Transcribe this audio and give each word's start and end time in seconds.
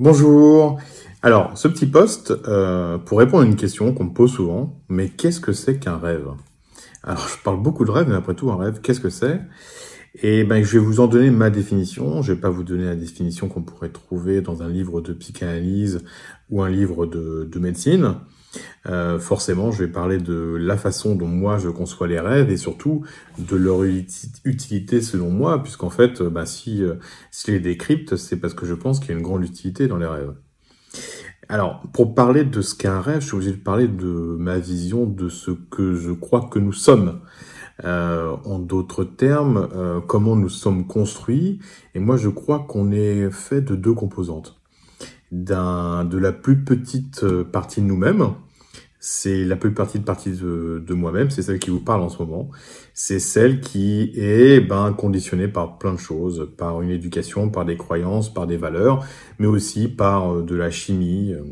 Bonjour. 0.00 0.78
Alors, 1.22 1.58
ce 1.58 1.66
petit 1.66 1.86
post, 1.86 2.30
euh, 2.46 2.98
pour 2.98 3.18
répondre 3.18 3.42
à 3.42 3.46
une 3.46 3.56
question 3.56 3.92
qu'on 3.92 4.04
me 4.04 4.12
pose 4.12 4.30
souvent, 4.30 4.80
mais 4.88 5.08
qu'est-ce 5.08 5.40
que 5.40 5.52
c'est 5.52 5.80
qu'un 5.80 5.98
rêve? 5.98 6.28
Alors, 7.02 7.26
je 7.26 7.42
parle 7.42 7.60
beaucoup 7.60 7.84
de 7.84 7.90
rêve, 7.90 8.06
mais 8.08 8.14
après 8.14 8.34
tout, 8.34 8.48
un 8.52 8.56
rêve, 8.56 8.80
qu'est-ce 8.80 9.00
que 9.00 9.08
c'est? 9.08 9.40
Et 10.22 10.44
ben, 10.44 10.62
je 10.62 10.78
vais 10.78 10.78
vous 10.78 11.00
en 11.00 11.08
donner 11.08 11.30
ma 11.30 11.50
définition. 11.50 12.22
Je 12.22 12.32
vais 12.32 12.40
pas 12.40 12.48
vous 12.48 12.62
donner 12.62 12.84
la 12.84 12.94
définition 12.94 13.48
qu'on 13.48 13.62
pourrait 13.62 13.88
trouver 13.88 14.40
dans 14.40 14.62
un 14.62 14.68
livre 14.68 15.00
de 15.00 15.12
psychanalyse 15.12 16.04
ou 16.48 16.62
un 16.62 16.68
livre 16.68 17.04
de 17.04 17.58
médecine. 17.58 18.14
Euh, 18.86 19.18
forcément, 19.18 19.70
je 19.70 19.84
vais 19.84 19.90
parler 19.90 20.18
de 20.18 20.56
la 20.58 20.76
façon 20.76 21.14
dont 21.14 21.26
moi 21.26 21.58
je 21.58 21.68
conçois 21.68 22.06
les 22.06 22.20
rêves 22.20 22.50
et 22.50 22.56
surtout 22.56 23.04
de 23.38 23.56
leur 23.56 23.82
utilité 23.82 25.02
selon 25.02 25.30
moi, 25.30 25.62
puisqu'en 25.62 25.90
fait, 25.90 26.22
bah, 26.22 26.46
si, 26.46 26.82
euh, 26.82 26.94
si 27.30 27.50
les 27.50 27.60
décrypte, 27.60 28.16
c'est 28.16 28.36
parce 28.36 28.54
que 28.54 28.66
je 28.66 28.74
pense 28.74 29.00
qu'il 29.00 29.10
y 29.10 29.12
a 29.12 29.16
une 29.16 29.22
grande 29.22 29.44
utilité 29.44 29.88
dans 29.88 29.98
les 29.98 30.06
rêves. 30.06 30.34
Alors, 31.50 31.82
pour 31.92 32.14
parler 32.14 32.44
de 32.44 32.60
ce 32.60 32.74
qu'est 32.74 32.88
un 32.88 33.00
rêve, 33.00 33.20
je 33.20 33.26
suis 33.26 33.34
obligé 33.34 33.52
de 33.52 33.56
parler 33.56 33.88
de 33.88 34.36
ma 34.38 34.58
vision 34.58 35.06
de 35.06 35.28
ce 35.28 35.50
que 35.50 35.94
je 35.94 36.12
crois 36.12 36.48
que 36.50 36.58
nous 36.58 36.72
sommes. 36.72 37.20
Euh, 37.84 38.34
en 38.44 38.58
d'autres 38.58 39.04
termes, 39.04 39.68
euh, 39.72 40.00
comment 40.00 40.34
nous 40.34 40.48
sommes 40.48 40.86
construits. 40.86 41.60
Et 41.94 42.00
moi, 42.00 42.16
je 42.16 42.28
crois 42.28 42.66
qu'on 42.68 42.90
est 42.90 43.30
fait 43.30 43.60
de 43.60 43.76
deux 43.76 43.94
composantes. 43.94 44.60
D'un, 45.30 46.04
de 46.04 46.16
la 46.18 46.32
plus 46.32 46.64
petite 46.64 47.24
partie 47.52 47.82
de 47.82 47.86
nous-mêmes, 47.86 48.32
c'est 49.00 49.44
la 49.44 49.56
plus 49.56 49.72
partie 49.72 50.00
de, 50.00 50.82
de 50.84 50.94
moi-même, 50.94 51.30
c'est 51.30 51.42
celle 51.42 51.58
qui 51.60 51.70
vous 51.70 51.80
parle 51.80 52.02
en 52.02 52.08
ce 52.08 52.18
moment. 52.18 52.50
C'est 52.94 53.20
celle 53.20 53.60
qui 53.60 54.12
est 54.16 54.60
ben, 54.60 54.92
conditionnée 54.92 55.46
par 55.46 55.78
plein 55.78 55.92
de 55.92 55.98
choses, 55.98 56.50
par 56.56 56.82
une 56.82 56.90
éducation, 56.90 57.48
par 57.48 57.64
des 57.64 57.76
croyances, 57.76 58.32
par 58.32 58.46
des 58.46 58.56
valeurs, 58.56 59.04
mais 59.38 59.46
aussi 59.46 59.86
par 59.88 60.34
euh, 60.34 60.42
de 60.42 60.56
la 60.56 60.70
chimie, 60.70 61.32
euh, 61.32 61.44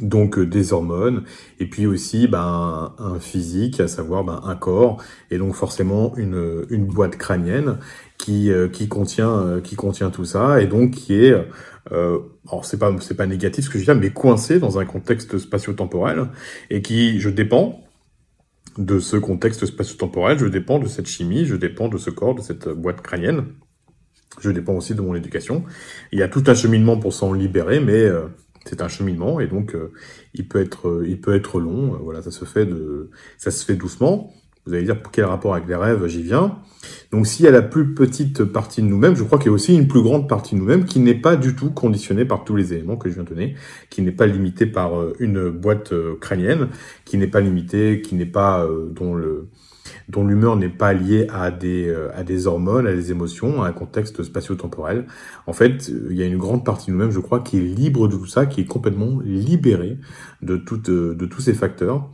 donc 0.00 0.38
euh, 0.38 0.46
des 0.46 0.72
hormones, 0.72 1.24
et 1.60 1.66
puis 1.66 1.86
aussi 1.86 2.28
ben, 2.28 2.94
un 2.98 3.20
physique, 3.20 3.80
à 3.80 3.88
savoir 3.88 4.24
ben, 4.24 4.40
un 4.44 4.56
corps, 4.56 5.02
et 5.30 5.38
donc 5.38 5.54
forcément 5.54 6.16
une, 6.16 6.64
une 6.70 6.86
boîte 6.86 7.16
crânienne 7.16 7.78
qui, 8.18 8.50
qui, 8.72 8.86
contient, 8.86 9.60
qui 9.64 9.74
contient 9.74 10.10
tout 10.10 10.24
ça, 10.24 10.60
et 10.60 10.66
donc 10.66 10.92
qui 10.92 11.24
est 11.24 11.34
euh, 11.90 12.20
alors 12.46 12.64
c'est 12.64 12.78
pas 12.78 12.94
c'est 13.00 13.16
pas 13.16 13.26
négatif 13.26 13.64
ce 13.64 13.70
que 13.70 13.78
je 13.78 13.90
dis 13.90 13.98
mais 13.98 14.10
coincé 14.10 14.60
dans 14.60 14.78
un 14.78 14.84
contexte 14.84 15.36
spatio-temporel 15.38 16.28
et 16.70 16.80
qui 16.80 17.18
je 17.18 17.28
dépends 17.28 17.80
de 18.78 19.00
ce 19.00 19.16
contexte 19.16 19.66
spatio-temporel, 19.66 20.38
je 20.38 20.46
dépends 20.46 20.78
de 20.78 20.86
cette 20.86 21.06
chimie, 21.06 21.44
je 21.44 21.56
dépends 21.56 21.88
de 21.88 21.98
ce 21.98 22.08
corps, 22.10 22.34
de 22.34 22.40
cette 22.40 22.68
boîte 22.68 23.02
crânienne. 23.02 23.46
Je 24.40 24.50
dépends 24.50 24.74
aussi 24.74 24.94
de 24.94 25.02
mon 25.02 25.14
éducation. 25.14 25.62
Il 26.10 26.18
y 26.18 26.22
a 26.22 26.28
tout 26.28 26.44
un 26.46 26.54
cheminement 26.54 26.96
pour 26.96 27.12
s'en 27.12 27.34
libérer, 27.34 27.80
mais 27.80 28.00
euh, 28.00 28.28
c'est 28.64 28.82
un 28.82 28.88
cheminement 28.88 29.40
et 29.40 29.46
donc 29.46 29.74
euh, 29.74 29.92
il 30.34 30.46
peut 30.48 30.60
être 30.60 31.02
il 31.06 31.20
peut 31.20 31.34
être 31.34 31.60
long. 31.60 31.98
voilà, 32.02 32.22
ça 32.22 32.30
se 32.30 32.44
fait 32.44 32.66
de 32.66 33.10
ça 33.38 33.50
se 33.50 33.64
fait 33.64 33.76
doucement. 33.76 34.32
Vous 34.64 34.74
allez 34.74 34.84
dire 34.84 35.02
pour 35.02 35.10
quel 35.10 35.24
rapport 35.24 35.54
avec 35.54 35.66
les 35.68 35.74
rêves 35.74 36.06
j'y 36.06 36.22
viens. 36.22 36.58
Donc 37.10 37.26
s'il 37.26 37.44
y 37.44 37.48
a 37.48 37.50
la 37.50 37.62
plus 37.62 37.94
petite 37.94 38.44
partie 38.44 38.80
de 38.80 38.86
nous-mêmes, 38.86 39.16
je 39.16 39.24
crois 39.24 39.38
qu'il 39.38 39.48
y 39.48 39.50
a 39.50 39.52
aussi 39.52 39.74
une 39.74 39.88
plus 39.88 40.02
grande 40.02 40.28
partie 40.28 40.54
de 40.54 40.60
nous-mêmes 40.60 40.84
qui 40.84 41.00
n'est 41.00 41.16
pas 41.16 41.34
du 41.34 41.56
tout 41.56 41.70
conditionnée 41.70 42.24
par 42.24 42.44
tous 42.44 42.54
les 42.54 42.72
éléments 42.72 42.96
que 42.96 43.08
je 43.08 43.14
viens 43.14 43.24
de 43.24 43.28
donner, 43.28 43.56
qui 43.90 44.02
n'est 44.02 44.12
pas 44.12 44.26
limitée 44.26 44.66
par 44.66 45.00
euh, 45.00 45.14
une 45.18 45.50
boîte 45.50 45.92
euh, 45.92 46.16
crânienne, 46.20 46.68
qui 47.04 47.18
n'est 47.18 47.26
pas 47.26 47.40
limitée, 47.40 48.02
qui 48.02 48.14
n'est 48.14 48.24
pas 48.24 48.64
euh, 48.64 48.88
dont 48.88 49.14
le 49.14 49.48
dont 50.08 50.26
l'humeur 50.26 50.56
n'est 50.56 50.68
pas 50.68 50.92
liée 50.92 51.26
à 51.32 51.50
des, 51.50 51.94
à 52.14 52.22
des 52.22 52.46
hormones, 52.46 52.86
à 52.86 52.92
des 52.92 53.10
émotions, 53.10 53.62
à 53.62 53.68
un 53.68 53.72
contexte 53.72 54.22
spatio-temporel. 54.22 55.06
En 55.46 55.52
fait, 55.52 55.92
il 56.10 56.16
y 56.16 56.22
a 56.22 56.26
une 56.26 56.38
grande 56.38 56.64
partie 56.64 56.86
de 56.86 56.92
nous-mêmes, 56.92 57.10
je 57.10 57.20
crois, 57.20 57.40
qui 57.40 57.58
est 57.58 57.60
libre 57.60 58.08
de 58.08 58.16
tout 58.16 58.26
ça, 58.26 58.46
qui 58.46 58.60
est 58.60 58.66
complètement 58.66 59.20
libérée 59.24 59.98
de, 60.42 60.56
toute, 60.56 60.90
de 60.90 61.26
tous 61.26 61.40
ces 61.40 61.54
facteurs. 61.54 62.10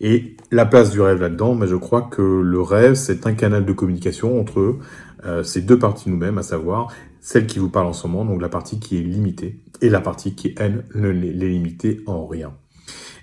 Et 0.00 0.36
la 0.50 0.66
place 0.66 0.90
du 0.90 1.00
rêve 1.00 1.20
là-dedans, 1.20 1.54
mais 1.54 1.66
je 1.66 1.76
crois 1.76 2.02
que 2.02 2.22
le 2.22 2.60
rêve, 2.60 2.94
c'est 2.94 3.26
un 3.26 3.32
canal 3.34 3.64
de 3.64 3.72
communication 3.72 4.38
entre 4.38 4.76
euh, 5.24 5.42
ces 5.42 5.62
deux 5.62 5.78
parties 5.78 6.10
nous-mêmes, 6.10 6.38
à 6.38 6.42
savoir 6.42 6.92
celle 7.20 7.46
qui 7.46 7.58
vous 7.58 7.70
parle 7.70 7.86
en 7.86 7.92
ce 7.92 8.06
moment, 8.06 8.24
donc 8.24 8.40
la 8.40 8.48
partie 8.48 8.78
qui 8.78 8.98
est 8.98 9.02
limitée, 9.02 9.60
et 9.80 9.88
la 9.88 10.00
partie 10.00 10.34
qui, 10.34 10.54
elle, 10.58 10.84
ne 10.94 11.08
l'est 11.08 11.48
limitée 11.48 12.02
en 12.06 12.26
rien. 12.26 12.52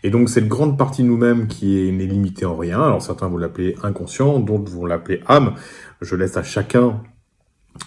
Et 0.03 0.09
donc 0.09 0.29
cette 0.29 0.47
grande 0.47 0.77
partie 0.77 1.01
de 1.01 1.07
nous-mêmes 1.07 1.47
qui 1.47 1.91
n'est 1.91 2.05
limitée 2.05 2.45
en 2.45 2.57
rien, 2.57 2.81
alors 2.81 3.01
certains 3.01 3.27
vont 3.29 3.37
l'appeler 3.37 3.75
inconscient, 3.83 4.39
d'autres 4.39 4.69
vont 4.71 4.85
l'appeler 4.85 5.21
âme, 5.27 5.55
je 6.01 6.15
laisse 6.15 6.35
à 6.35 6.43
chacun 6.43 7.01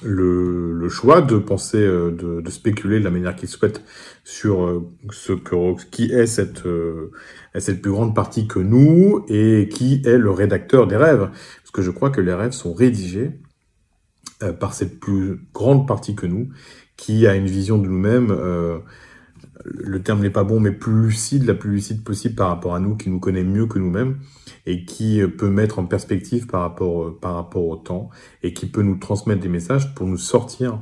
le, 0.02 0.88
choix 0.88 1.20
de 1.20 1.36
penser, 1.36 1.78
euh, 1.78 2.10
de, 2.10 2.40
de, 2.40 2.50
spéculer 2.50 2.98
de 2.98 3.04
la 3.04 3.10
manière 3.10 3.36
qu'il 3.36 3.48
souhaite 3.48 3.82
sur 4.24 4.64
euh, 4.64 4.88
ce 5.10 5.32
que 5.32 5.84
qui 5.90 6.12
est 6.12 6.26
cette 6.26 6.66
euh, 6.66 7.12
cette 7.58 7.82
plus 7.82 7.92
grande 7.92 8.14
partie 8.14 8.46
que 8.46 8.58
nous 8.58 9.24
et 9.28 9.68
qui 9.72 10.02
est 10.04 10.18
le 10.18 10.30
rédacteur 10.30 10.86
des 10.86 10.96
rêves. 10.96 11.30
Parce 11.30 11.70
que 11.72 11.82
je 11.82 11.90
crois 11.90 12.10
que 12.10 12.20
les 12.20 12.34
rêves 12.34 12.52
sont 12.52 12.72
rédigés 12.72 13.30
par 14.60 14.74
cette 14.74 15.00
plus 15.00 15.40
grande 15.54 15.88
partie 15.88 16.14
que 16.14 16.26
nous, 16.26 16.50
qui 16.98 17.26
a 17.26 17.34
une 17.34 17.46
vision 17.46 17.78
de 17.78 17.88
nous-mêmes 17.88 18.36
le 19.64 20.02
terme 20.02 20.20
n'est 20.20 20.30
pas 20.30 20.44
bon, 20.44 20.60
mais 20.60 20.72
plus 20.72 21.06
lucide, 21.06 21.44
la 21.44 21.54
plus 21.54 21.70
lucide 21.70 22.04
possible 22.04 22.34
par 22.34 22.48
rapport 22.48 22.74
à 22.74 22.80
nous, 22.80 22.96
qui 22.96 23.10
nous 23.10 23.20
connaît 23.20 23.44
mieux 23.44 23.66
que 23.66 23.78
nous-mêmes 23.78 24.18
et 24.66 24.84
qui 24.84 25.22
peut 25.38 25.48
mettre 25.48 25.78
en 25.78 25.86
perspective 25.86 26.46
par 26.46 26.60
rapport, 26.62 27.18
par 27.18 27.34
rapport 27.34 27.66
au 27.66 27.76
temps 27.76 28.10
et 28.42 28.52
qui 28.52 28.66
peut 28.66 28.82
nous 28.82 28.96
transmettre 28.96 29.40
des 29.40 29.48
messages 29.48 29.94
pour 29.94 30.06
nous 30.06 30.18
sortir, 30.18 30.80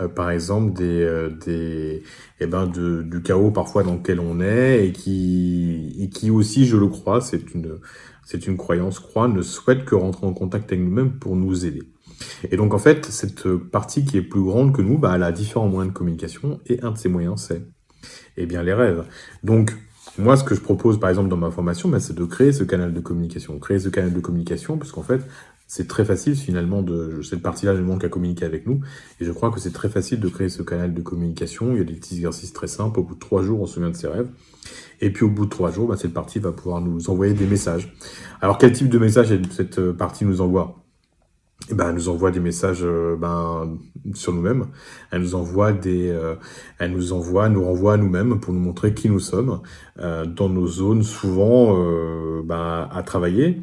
euh, 0.00 0.08
par 0.08 0.30
exemple, 0.30 0.72
des, 0.72 1.02
euh, 1.02 1.30
des, 1.30 2.02
eh 2.40 2.46
ben, 2.46 2.66
de, 2.66 3.02
du 3.02 3.22
chaos 3.22 3.50
parfois 3.50 3.82
dans 3.82 3.94
lequel 3.94 4.20
on 4.20 4.40
est 4.40 4.86
et 4.86 4.92
qui, 4.92 5.96
et 5.98 6.08
qui 6.08 6.30
aussi, 6.30 6.66
je 6.66 6.76
le 6.76 6.88
crois, 6.88 7.20
c'est 7.20 7.54
une, 7.54 7.78
c'est 8.24 8.46
une 8.46 8.56
croyance, 8.56 9.00
croit, 9.00 9.28
ne 9.28 9.42
souhaite 9.42 9.84
que 9.84 9.94
rentrer 9.94 10.26
en 10.26 10.32
contact 10.32 10.72
avec 10.72 10.84
nous-mêmes 10.84 11.18
pour 11.18 11.36
nous 11.36 11.66
aider. 11.66 11.82
Et 12.50 12.56
donc 12.56 12.74
en 12.74 12.78
fait, 12.78 13.06
cette 13.06 13.48
partie 13.48 14.04
qui 14.04 14.16
est 14.16 14.22
plus 14.22 14.42
grande 14.42 14.74
que 14.74 14.82
nous, 14.82 14.98
bah, 14.98 15.12
elle 15.14 15.22
a 15.22 15.32
différents 15.32 15.68
moyens 15.68 15.92
de 15.92 15.96
communication 15.98 16.60
et 16.66 16.80
un 16.82 16.92
de 16.92 16.98
ces 16.98 17.08
moyens, 17.08 17.46
c'est 17.48 17.62
eh 18.36 18.46
bien 18.46 18.62
les 18.62 18.72
rêves. 18.72 19.04
Donc, 19.42 19.72
moi, 20.16 20.36
ce 20.36 20.44
que 20.44 20.54
je 20.54 20.60
propose, 20.60 20.98
par 20.98 21.10
exemple, 21.10 21.28
dans 21.28 21.36
ma 21.36 21.50
formation, 21.50 21.88
ben, 21.88 22.00
c'est 22.00 22.14
de 22.14 22.24
créer 22.24 22.52
ce 22.52 22.64
canal 22.64 22.92
de 22.92 23.00
communication. 23.00 23.58
Créer 23.58 23.78
ce 23.78 23.88
canal 23.88 24.12
de 24.12 24.20
communication, 24.20 24.76
parce 24.76 24.90
qu'en 24.90 25.02
fait, 25.02 25.20
c'est 25.66 25.86
très 25.86 26.04
facile, 26.04 26.34
finalement, 26.34 26.82
de 26.82 27.20
cette 27.22 27.42
partie-là, 27.42 27.74
ne 27.74 27.82
manque 27.82 28.02
à 28.02 28.08
communiquer 28.08 28.44
avec 28.44 28.66
nous. 28.66 28.80
Et 29.20 29.24
je 29.24 29.32
crois 29.32 29.50
que 29.50 29.60
c'est 29.60 29.72
très 29.72 29.88
facile 29.88 30.18
de 30.18 30.28
créer 30.28 30.48
ce 30.48 30.62
canal 30.62 30.94
de 30.94 31.02
communication. 31.02 31.72
Il 31.72 31.78
y 31.78 31.80
a 31.80 31.84
des 31.84 31.94
petits 31.94 32.16
exercices 32.16 32.52
très 32.52 32.68
simples. 32.68 33.00
Au 33.00 33.02
bout 33.02 33.14
de 33.14 33.20
trois 33.20 33.42
jours, 33.42 33.60
on 33.60 33.66
se 33.66 33.74
souvient 33.74 33.90
de 33.90 33.96
ses 33.96 34.08
rêves. 34.08 34.28
Et 35.00 35.12
puis, 35.12 35.24
au 35.24 35.28
bout 35.28 35.44
de 35.44 35.50
trois 35.50 35.70
jours, 35.70 35.88
ben, 35.88 35.96
cette 35.96 36.14
partie 36.14 36.38
va 36.38 36.52
pouvoir 36.52 36.80
nous 36.80 37.10
envoyer 37.10 37.34
des 37.34 37.46
messages. 37.46 37.94
Alors, 38.40 38.58
quel 38.58 38.72
type 38.72 38.88
de 38.88 38.98
message 38.98 39.28
cette 39.50 39.92
partie 39.92 40.24
nous 40.24 40.40
envoie? 40.40 40.77
Ben, 41.74 41.88
elle 41.88 41.94
nous 41.94 42.08
envoie 42.08 42.30
des 42.30 42.40
messages 42.40 42.82
euh, 42.82 43.16
ben, 43.16 43.78
sur 44.14 44.32
nous-mêmes. 44.32 44.66
Elle 45.10 45.22
nous 45.22 45.34
envoie 45.34 45.72
des, 45.72 46.08
euh, 46.08 46.34
elle 46.78 46.92
nous 46.92 47.12
envoie, 47.12 47.48
nous 47.48 47.64
renvoie 47.64 47.94
à 47.94 47.96
nous-mêmes 47.96 48.40
pour 48.40 48.54
nous 48.54 48.60
montrer 48.60 48.94
qui 48.94 49.08
nous 49.08 49.20
sommes 49.20 49.60
euh, 49.98 50.24
dans 50.24 50.48
nos 50.48 50.66
zones 50.66 51.02
souvent 51.02 51.76
ben, 52.42 52.88
à 52.90 53.02
travailler. 53.02 53.62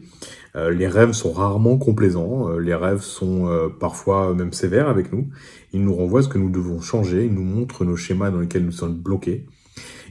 les 0.56 0.88
rêves 0.88 1.14
sont 1.14 1.34
rarement 1.34 1.78
complaisants. 1.78 2.58
les 2.58 2.76
rêves 2.76 3.02
sont 3.02 3.72
parfois 3.80 4.34
même 4.34 4.54
sévères 4.54 4.90
avec 4.90 5.12
nous. 5.12 5.28
Ils 5.74 5.84
nous 5.84 5.96
renvoient 5.96 6.22
ce 6.22 6.30
que 6.30 6.38
nous 6.38 6.50
devons 6.50 6.82
changer. 6.82 7.26
Ils 7.26 7.34
nous 7.34 7.44
montrent 7.44 7.86
nos 7.86 7.96
schémas 7.96 8.30
dans 8.32 8.40
lesquels 8.40 8.66
nous 8.66 8.72
sommes 8.72 8.96
bloqués. 8.96 9.46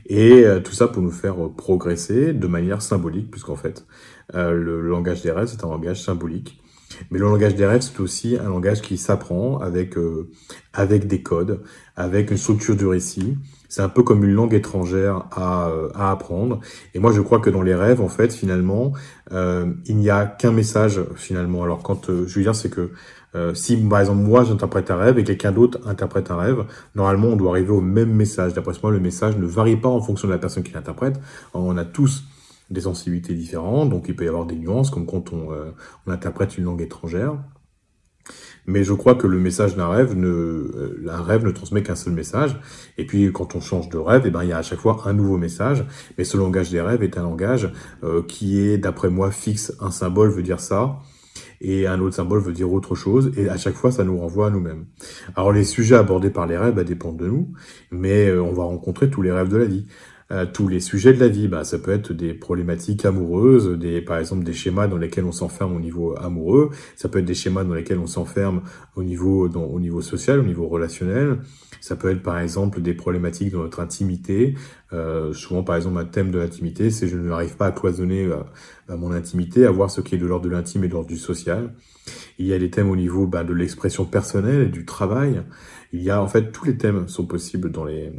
Et 0.07 0.45
tout 0.65 0.73
ça 0.73 0.89
pour 0.89 1.03
nous 1.03 1.11
faire 1.11 1.37
progresser 1.57 2.35
de 2.35 2.47
manière 2.47 2.83
symbolique, 2.83 3.31
puisqu'en 3.31 3.57
fait, 3.57 3.87
le 4.35 4.81
langage 4.83 5.23
des 5.23 5.31
rêves, 5.31 5.49
c'est 5.49 5.65
un 5.65 5.69
langage 5.69 6.03
symbolique 6.03 6.61
mais 7.11 7.19
le 7.19 7.27
langage 7.27 7.55
des 7.55 7.67
rêves, 7.67 7.83
c'est 7.83 8.01
aussi 8.01 8.37
un 8.37 8.49
langage 8.49 8.83
qui 8.83 8.99
s'apprend 8.99 9.59
avec 9.59 9.97
euh, 9.97 10.31
avec 10.73 11.07
des 11.07 11.23
codes, 11.23 11.61
avec 11.97 12.31
une 12.31 12.37
structure 12.37 12.77
du 12.77 12.87
récit. 12.87 13.37
C'est 13.69 13.83
un 13.83 13.89
peu 13.89 14.03
comme 14.03 14.25
une 14.25 14.35
langue 14.35 14.55
étrangère 14.55 15.27
à, 15.33 15.69
euh, 15.69 15.89
à 15.95 16.11
apprendre. 16.11 16.61
Et 16.95 16.99
moi, 16.99 17.13
je 17.13 17.21
crois 17.21 17.41
que 17.41 17.51
dans 17.51 17.63
les 17.63 17.75
rêves, 17.75 18.01
en 18.01 18.09
fait, 18.09 18.33
finalement, 18.33 18.93
euh, 19.33 19.67
il 19.87 19.97
n'y 19.97 20.11
a 20.11 20.27
qu'un 20.27 20.53
message 20.53 21.01
finalement. 21.17 21.65
Alors, 21.65 21.83
quand 21.83 22.07
je 22.07 22.35
veux 22.35 22.43
dire, 22.43 22.55
c'est 22.55 22.71
que 22.71 22.91
si 23.53 23.77
par 23.77 23.99
exemple 23.99 24.21
moi 24.21 24.45
j'interprète 24.45 24.93
un 24.93 24.97
rêve 24.97 25.19
et 25.19 25.25
quelqu'un 25.25 25.51
d'autre 25.51 25.81
interprète 25.89 26.31
un 26.31 26.37
rêve, 26.37 26.67
normalement 26.95 27.31
on 27.31 27.37
doit 27.37 27.51
arriver 27.51 27.73
au 27.73 27.81
même 27.81 28.13
message. 28.13 28.55
D'après 28.55 28.75
moi, 28.81 28.93
le 28.93 29.01
message 29.01 29.37
ne 29.37 29.45
varie 29.45 29.75
pas 29.75 29.89
en 29.89 30.01
fonction 30.01 30.29
de 30.29 30.33
la 30.33 30.39
personne 30.39 30.63
qui 30.63 30.73
l'interprète. 30.73 31.21
On 31.53 31.77
a 31.77 31.85
tous 31.85 32.23
des 32.71 32.83
sensibilités 32.83 33.35
différentes, 33.35 33.91
donc 33.91 34.07
il 34.09 34.17
peut 34.17 34.25
y 34.25 34.29
avoir 34.29 34.47
des 34.47 34.57
nuances, 34.57 34.91
comme 34.91 35.07
quand 35.07 35.33
on, 35.33 35.53
euh, 35.53 35.71
on 36.07 36.11
interprète 36.11 36.57
une 36.59 36.65
langue 36.65 36.83
étrangère. 36.83 37.37
Mais 38.67 38.83
je 38.85 38.95
crois 38.95 39.15
que 39.15 39.27
le 39.27 39.39
message 39.39 39.77
d'un 39.77 39.89
rêve 39.89 40.17
ne, 40.17 40.27
euh, 40.27 41.07
un 41.11 41.23
rêve 41.23 41.45
ne 41.45 41.51
transmet 41.51 41.83
qu'un 41.83 41.95
seul 41.95 42.15
message. 42.15 42.59
Et 42.97 43.05
puis 43.05 43.31
quand 43.33 43.55
on 43.55 43.61
change 43.61 43.89
de 43.91 43.99
rêve, 43.99 44.25
et 44.25 44.29
eh 44.29 44.31
ben 44.31 44.43
il 44.43 44.49
y 44.49 44.53
a 44.53 44.59
à 44.59 44.63
chaque 44.63 44.79
fois 44.79 45.03
un 45.05 45.13
nouveau 45.13 45.37
message. 45.37 45.85
Mais 46.17 46.25
ce 46.25 46.37
langage 46.37 46.71
des 46.71 46.81
rêves 46.81 47.03
est 47.03 47.19
un 47.19 47.23
langage 47.23 47.71
euh, 48.03 48.23
qui 48.23 48.61
est, 48.61 48.79
d'après 48.79 49.11
moi, 49.11 49.31
fixe. 49.31 49.75
Un 49.81 49.91
symbole 49.91 50.31
veut 50.31 50.43
dire 50.43 50.61
ça. 50.61 51.01
et 51.61 51.87
un 51.87 52.01
autre 52.01 52.15
symbole 52.15 52.41
veut 52.41 52.53
dire 52.53 52.73
autre 52.73 52.95
chose, 52.95 53.33
et 53.37 53.49
à 53.49 53.57
chaque 53.57 53.75
fois, 53.75 53.91
ça 53.91 54.05
nous 54.05 54.19
renvoie 54.19 54.49
à 54.49 54.51
nous-mêmes. 54.51 54.87
Alors, 55.35 55.53
les 55.53 55.65
sujets 55.65 55.97
abordés 55.97 56.31
par 56.31 56.47
les 56.47 56.57
rêves 56.59 56.75
bah, 56.75 56.85
dépendent 56.85 57.17
de 57.17 57.27
nous, 57.27 57.53
mais 57.91 58.31
on 58.33 58.53
va 58.53 58.65
rencontrer 58.65 59.11
tous 59.11 59.23
les 59.23 59.33
rêves 59.33 59.49
de 59.49 59.57
la 59.57 59.65
vie. 59.65 59.87
Tous 60.53 60.69
les 60.69 60.81
sujets 60.81 61.13
de 61.13 61.21
la 61.21 61.29
vie. 61.29 61.49
Bah, 61.49 61.65
ça 61.65 61.79
peut 61.79 61.93
être 61.93 62.13
des 62.13 62.35
problématiques 62.35 63.05
amoureuses, 63.05 63.79
des, 63.79 64.01
par 64.01 64.19
exemple 64.19 64.45
des 64.45 64.53
schémas 64.53 64.87
dans 64.87 64.97
lesquels 64.97 65.25
on 65.25 65.33
s'enferme 65.33 65.77
au 65.77 65.81
niveau 65.81 66.17
amoureux. 66.19 66.71
Ça 66.97 67.09
peut 67.09 67.19
être 67.19 67.25
des 67.25 67.35
schémas 67.35 67.65
dans 67.65 67.75
lesquels 67.75 67.99
on 67.99 68.07
s'enferme 68.07 68.63
au 68.97 69.03
niveau, 69.03 69.49
au 69.49 69.81
niveau 69.81 70.01
social, 70.01 70.41
au 70.41 70.45
niveau 70.45 70.67
relationnel. 70.69 71.39
Ça 71.81 71.97
peut 71.97 72.11
être 72.11 72.23
par 72.23 72.39
exemple 72.39 72.81
des 72.81 72.95
problématiques 72.95 73.53
dans 73.53 73.63
notre 73.63 73.81
intimité. 73.81 74.55
Euh, 74.93 75.33
souvent, 75.35 75.63
par 75.63 75.77
exemple, 75.77 75.99
un 75.99 76.05
thème 76.05 76.31
de 76.31 76.39
l'intimité, 76.39 76.91
c'est 76.91 77.09
je 77.09 77.17
n'arrive 77.17 77.57
pas 77.57 77.67
à 77.67 77.73
cloisonner 77.73 78.25
euh, 78.25 78.97
mon 78.97 79.13
intimité, 79.13 79.67
à 79.67 79.71
voir 79.71 79.91
ce 79.91 80.01
qui 80.01 80.15
est 80.15 80.19
de 80.19 80.27
l'ordre 80.27 80.47
de 80.47 80.51
l'intime 80.51 80.85
et 80.85 80.89
de 80.89 80.93
l'ordre 80.93 81.09
du 81.09 81.19
social. 81.19 81.75
Il 82.39 82.47
y 82.47 82.55
a 82.55 82.59
des 82.59 82.71
thèmes 82.71 82.91
au 82.91 82.97
niveau 82.97 83.27
bah, 83.27 83.45
de 83.45 83.53
l'expression 83.53 84.05
personnelle 84.05 84.63
et 84.63 84.71
du 84.71 84.85
travail. 84.85 85.43
Il 85.93 86.03
y 86.03 86.11
a 86.11 86.23
en 86.23 86.27
fait 86.27 86.53
tous 86.53 86.65
les 86.65 86.77
thèmes 86.77 87.07
sont 87.09 87.27
possibles 87.27 87.71
dans 87.71 87.85
les 87.85 88.13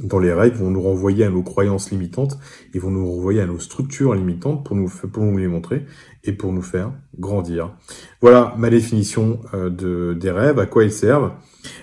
dans 0.00 0.18
les 0.18 0.32
règles 0.32 0.56
vont 0.56 0.70
nous 0.70 0.82
renvoyer 0.82 1.24
à 1.24 1.30
nos 1.30 1.42
croyances 1.42 1.90
limitantes, 1.90 2.38
ils 2.74 2.80
vont 2.80 2.90
nous 2.90 3.10
renvoyer 3.10 3.40
à 3.40 3.46
nos 3.46 3.58
structures 3.58 4.14
limitantes 4.14 4.64
pour 4.64 4.76
nous, 4.76 4.88
pour 4.88 5.24
nous 5.24 5.38
les 5.38 5.48
montrer 5.48 5.84
et 6.24 6.32
pour 6.32 6.52
nous 6.52 6.62
faire 6.62 6.92
grandir. 7.18 7.74
Voilà 8.20 8.54
ma 8.58 8.70
définition 8.70 9.40
euh, 9.54 9.70
de, 9.70 10.16
des 10.18 10.30
rêves, 10.30 10.58
à 10.58 10.66
quoi 10.66 10.84
ils 10.84 10.92
servent. 10.92 11.32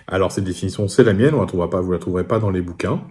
Alors 0.08 0.32
cette 0.32 0.44
définition, 0.44 0.88
c'est 0.88 1.04
la 1.04 1.14
mienne, 1.14 1.34
on 1.34 1.42
la 1.42 1.48
trouvera 1.48 1.70
pas, 1.70 1.82
vous 1.82 1.92
la 1.92 2.00
trouverez 2.00 2.26
pas 2.26 2.40
dans 2.40 2.52
les 2.52 2.62
bouquins. 2.62 3.02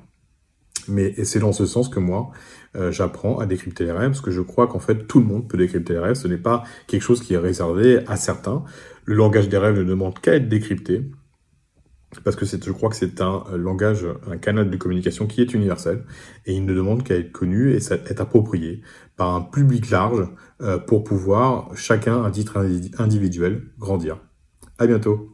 Mais 0.86 1.14
c'est 1.24 1.38
dans 1.38 1.52
ce 1.52 1.64
sens 1.64 1.88
que 1.88 1.98
moi, 1.98 2.30
euh, 2.76 2.92
j'apprends 2.92 3.38
à 3.38 3.46
décrypter 3.46 3.84
les 3.84 3.92
rêves, 3.92 4.10
parce 4.10 4.20
que 4.20 4.30
je 4.30 4.42
crois 4.42 4.66
qu'en 4.66 4.80
fait, 4.80 5.06
tout 5.06 5.18
le 5.18 5.24
monde 5.24 5.48
peut 5.48 5.56
décrypter 5.56 5.94
les 5.94 5.98
rêves. 5.98 6.14
Ce 6.14 6.28
n'est 6.28 6.36
pas 6.36 6.64
quelque 6.86 7.02
chose 7.02 7.22
qui 7.22 7.34
est 7.34 7.38
réservé 7.38 8.00
à 8.06 8.16
certains. 8.16 8.64
Le 9.04 9.14
langage 9.14 9.48
des 9.48 9.56
rêves 9.56 9.78
ne 9.78 9.84
demande 9.84 10.18
qu'à 10.18 10.34
être 10.34 10.48
décrypté 10.48 11.02
parce 12.22 12.36
que 12.36 12.46
je 12.46 12.72
crois 12.72 12.90
que 12.90 12.96
c'est 12.96 13.20
un 13.20 13.44
euh, 13.52 13.56
langage, 13.56 14.06
un 14.30 14.36
canal 14.36 14.70
de 14.70 14.76
communication 14.76 15.26
qui 15.26 15.40
est 15.40 15.52
universel 15.54 16.04
et 16.46 16.54
il 16.54 16.64
ne 16.64 16.74
demande 16.74 17.02
qu'à 17.02 17.16
être 17.16 17.32
connu 17.32 17.72
et 17.72 17.76
être 17.76 18.20
approprié 18.20 18.82
par 19.16 19.34
un 19.34 19.40
public 19.40 19.90
large 19.90 20.28
euh, 20.60 20.78
pour 20.78 21.04
pouvoir 21.04 21.70
chacun 21.76 22.22
à 22.22 22.30
titre 22.30 22.66
individuel 22.98 23.62
grandir. 23.78 24.18
À 24.78 24.86
bientôt. 24.86 25.33